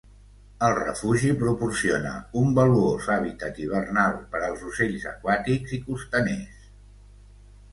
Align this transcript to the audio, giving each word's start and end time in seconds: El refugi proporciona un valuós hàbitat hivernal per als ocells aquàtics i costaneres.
El 0.67 0.71
refugi 0.77 1.33
proporciona 1.41 2.13
un 2.41 2.55
valuós 2.59 3.09
hàbitat 3.17 3.61
hivernal 3.65 4.17
per 4.33 4.41
als 4.49 4.65
ocells 4.71 5.07
aquàtics 5.13 5.77
i 5.79 5.81
costaneres. 5.91 6.69